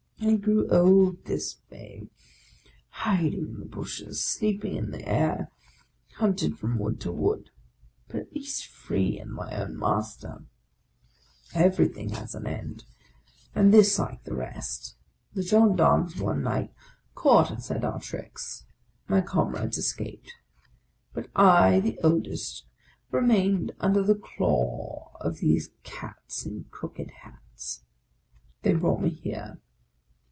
I 0.23 0.35
grew 0.35 0.69
eld 0.69 1.25
this 1.25 1.57
way, 1.71 2.07
hiding 2.89 3.39
in 3.53 3.59
the 3.59 3.65
bushes, 3.65 4.23
sleeping 4.23 4.75
in 4.75 4.91
the 4.91 4.99
the 4.99 5.07
air, 5.09 5.49
hunted 6.17 6.59
from 6.59 6.77
wood 6.77 7.01
to 7.01 7.11
wood, 7.11 7.49
but 8.07 8.17
at 8.17 8.31
least 8.33 8.67
free 8.67 9.17
and 9.17 9.31
my 9.33 9.45
OF 9.47 9.49
A 9.49 9.49
CONDEMNED 9.49 9.71
75 9.71 9.71
own 9.71 9.97
master. 9.97 10.45
Everything 11.55 12.09
has 12.09 12.35
an 12.35 12.45
end, 12.45 12.85
and 13.55 13.73
this 13.73 13.97
like 13.97 14.23
the 14.23 14.35
rest; 14.35 14.95
the 15.33 15.41
gendarmes 15.41 16.15
one 16.17 16.43
night 16.43 16.71
caught 17.15 17.49
us 17.51 17.71
at 17.71 17.83
our 17.83 17.99
tricks; 17.99 18.67
my 19.07 19.21
comrades 19.21 19.79
escaped; 19.79 20.35
but 21.13 21.31
I, 21.35 21.79
the 21.79 21.99
oldest, 22.03 22.65
remained 23.09 23.71
under 23.79 24.03
the 24.03 24.13
claw 24.15 25.17
of 25.19 25.39
these 25.39 25.71
cats 25.81 26.45
in 26.45 26.65
cocked 26.69 27.09
hats. 27.23 27.81
They 28.61 28.75
brought 28.75 29.01
me 29.01 29.09
here. 29.09 29.57